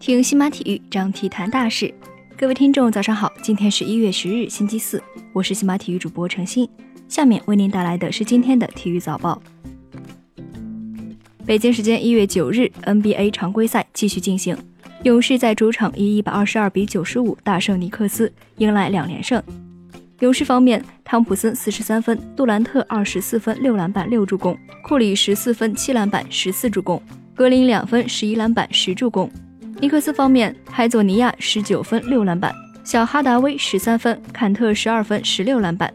[0.00, 1.92] 听新马体育，张体谈大事。
[2.34, 5.02] 各位听众，早上好，今天是一月十日，星期四，
[5.34, 6.66] 我是新马体育主播程鑫。
[7.08, 9.40] 下面为您带来的是今天的体育早报。
[11.44, 14.56] 北京时间一月九日，NBA 常规赛继续进行，
[15.04, 19.42] 勇士在主场以一百二十二比九十五大胜尼克斯，迎来两连胜。
[20.20, 27.00] 勇士方面，汤普森四十三分，杜兰特二十四分六篮板六助攻，库里十四分七篮板十四助攻，
[27.36, 29.30] 格林两分十一篮板十助攻。
[29.80, 32.52] 尼克斯方面，海佐尼亚十九分六篮板，
[32.82, 35.92] 小哈达威十三分，坎特十二分十六篮板。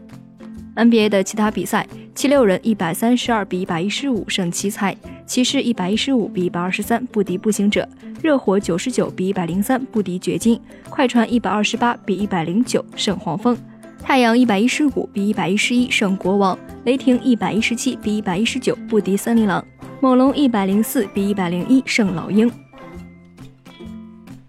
[0.74, 4.96] NBA 的其他比赛，七六人一百三十二比一百一十五胜奇才，
[5.26, 7.86] 骑士一百一十五比一百二十三不敌步行者，
[8.22, 13.54] 热火九十九比一百零三不敌掘金，快船一百二十八比一百零九胜黄蜂，
[14.04, 19.66] 太阳一百一十五比一百一十一胜国王，雷霆一百一十七比一百一十九不敌森林狼，
[19.98, 22.48] 猛龙一百零四比一百零一胜老鹰。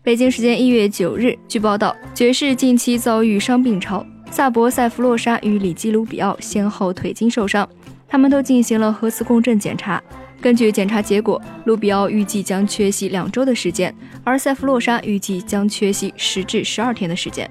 [0.03, 7.67] 北京时间一月九日，据报道，爵士近期遭遇伤病潮，萨博、塞弗洛沙与里基卢比奥先后腿筋受伤，
[8.09, 10.03] 他们都进行了核磁共振检查。
[10.41, 13.95] 根据检查结果，卢比奥预计将缺席两周的时间，
[14.25, 17.49] 而塞弗洛沙预计将缺席十至十二天的时间。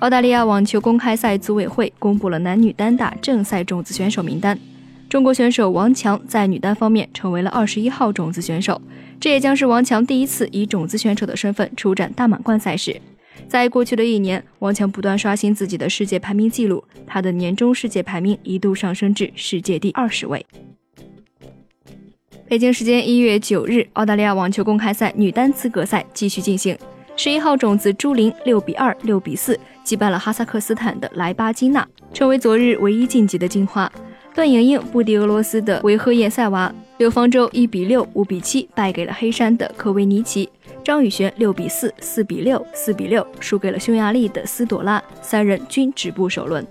[0.00, 4.58] 澳大利亚网球公开赛组委会公布了男女单打正赛种子选手名单。
[5.08, 8.80] 中国选手王强在女单方面成为了二十一号种子选手，
[9.18, 13.00] 这也将是王强第一次以种子选手的身份出战大满贯赛事。
[13.48, 20.44] 在过去的一年，王强不断刷新自己的世界排名记录，他的年终世界排名一度上升至世界第二十位。
[22.48, 26.76] 北京时间一月九日，澳大利亚网球公开赛女单资格赛继续进行，
[27.16, 33.90] 十一号种子朱琳六比二、六比四击败了哈萨克斯坦的莱巴金娜，成为昨日唯一晋级的金花。
[34.34, 40.46] 段莹莹不敌俄罗斯的维赫叶塞娃，刘方舟一比六、五比七败给了黑山的科维尼奇，
[40.84, 46.66] 张雨璇六比四、四比六、四比六输给了匈牙利的斯朵拉，三人均止步首轮。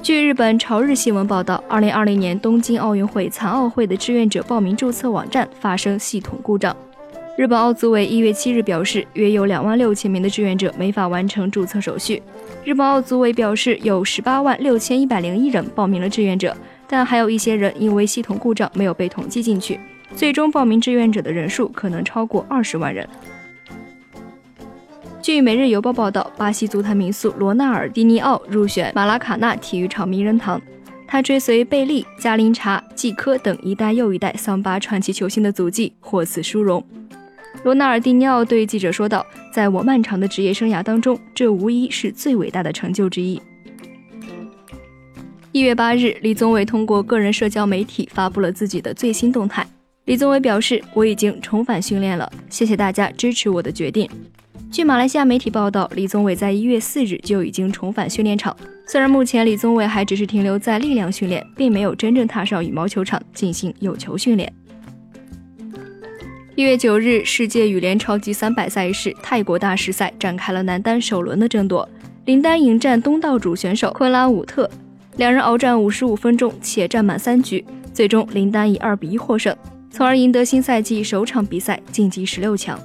[0.00, 6.74] 据日本朝日新闻报道，二零二零年东京奥运会残奥会的志愿者报名注册网站发生系统故障。
[7.36, 12.22] 日本奥组委一月七日表示，约有两万六千名的志愿者没法完成注册手续。
[12.64, 16.54] 日本奥组委表示，有十八万六千一百零一人报名了志愿者，
[16.86, 19.80] 但还有一些人因为系统故障没有被统计进去，
[20.14, 23.08] 最终报名志愿者的人数可能超过二十万人。
[25.22, 30.60] 据《每日邮报》报道，巴西足坛名宿罗纳尔迪尼奥入选马拉卡纳体育场名人堂，
[31.06, 36.84] 他追随贝利、加林查、季科等一代又一代桑巴传奇球星的足迹，获此殊荣。
[37.62, 43.40] 罗纳尔迪尼奥对记者说道：“在我漫长的职业生涯当中，这无疑是最伟大的成就之一。”
[45.52, 49.66] 一月八日，李宗伟通过个人社交媒体发布了自己的最新动态。
[50.06, 54.08] 李宗伟表示：“我已经重返训练了，谢谢大家支持我的决定。”
[54.72, 58.56] 据马来西亚媒体报道，李宗伟在一月四日就已经重返训练场。
[58.86, 64.50] 虽然目前李宗伟还只是停留在力量训练，并没有真正踏上羽毛球场进行有球训练。
[66.56, 71.88] 一月九日，世界羽联超级三百赛事泰国大师赛展开了男单首轮的争夺。
[72.24, 74.68] 林丹迎战东道主选手昆拉武特，
[75.16, 79.56] 两人鏖战五十五分钟，且战满三局，最终林丹以二比一获胜，
[79.90, 82.78] 从而赢得新赛季首场比赛晋级十六强。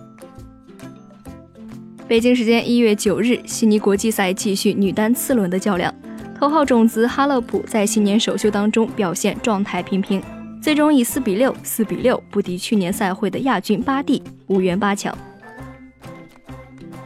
[2.08, 5.94] 北京时间一月九日，悉尼国际赛继续女单次轮的较量，
[6.40, 10.22] 头号种子哈勒普在新年首秀当中表现状态平平。
[10.66, 15.16] 最终以四比六、四比六不敌去年赛会的亚军巴蒂，无缘八强。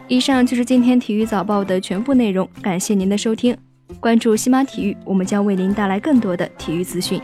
[0.07, 3.57] 以上就是今天体育早报的全部内容，感谢您的收听。
[3.99, 7.21] 关注西马体育，我们将为您带来更多的体育资讯。